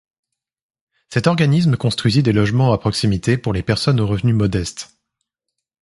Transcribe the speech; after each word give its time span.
Cet 1.09 1.27
organisme 1.27 1.77
construisit 1.77 2.23
des 2.23 2.33
logements 2.33 2.73
à 2.73 2.79
proximité 2.79 3.37
pour 3.37 3.53
les 3.53 3.61
personnes 3.61 3.99
aux 3.99 4.07
revenus 4.07 4.33
modestes. 4.33 4.89